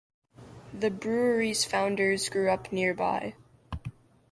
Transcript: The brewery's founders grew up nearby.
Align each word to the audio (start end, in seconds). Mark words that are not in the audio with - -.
The 0.73 0.89
brewery's 0.89 1.63
founders 1.63 2.27
grew 2.27 2.49
up 2.49 2.71
nearby. 2.71 3.35